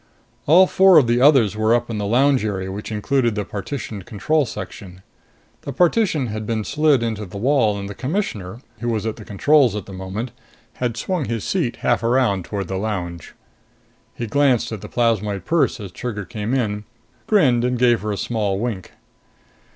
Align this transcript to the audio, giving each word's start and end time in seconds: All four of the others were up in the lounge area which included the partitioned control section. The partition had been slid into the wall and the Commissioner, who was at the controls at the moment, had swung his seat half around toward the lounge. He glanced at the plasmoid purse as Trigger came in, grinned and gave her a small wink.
All 0.47 0.65
four 0.65 0.97
of 0.97 1.05
the 1.05 1.21
others 1.21 1.55
were 1.55 1.75
up 1.75 1.87
in 1.87 1.99
the 1.99 2.07
lounge 2.07 2.43
area 2.43 2.71
which 2.71 2.91
included 2.91 3.35
the 3.35 3.45
partitioned 3.45 4.07
control 4.07 4.47
section. 4.47 5.03
The 5.61 5.71
partition 5.71 6.25
had 6.25 6.47
been 6.47 6.63
slid 6.63 7.03
into 7.03 7.23
the 7.23 7.37
wall 7.37 7.77
and 7.77 7.87
the 7.87 7.93
Commissioner, 7.93 8.61
who 8.79 8.89
was 8.89 9.05
at 9.05 9.17
the 9.17 9.23
controls 9.23 9.75
at 9.75 9.85
the 9.85 9.93
moment, 9.93 10.31
had 10.77 10.97
swung 10.97 11.25
his 11.25 11.43
seat 11.43 11.75
half 11.85 12.01
around 12.01 12.45
toward 12.45 12.67
the 12.67 12.77
lounge. 12.77 13.35
He 14.15 14.25
glanced 14.25 14.71
at 14.71 14.81
the 14.81 14.89
plasmoid 14.89 15.45
purse 15.45 15.79
as 15.79 15.91
Trigger 15.91 16.25
came 16.25 16.55
in, 16.55 16.85
grinned 17.27 17.63
and 17.63 17.77
gave 17.77 18.01
her 18.01 18.11
a 18.11 18.17
small 18.17 18.57
wink. 18.57 18.93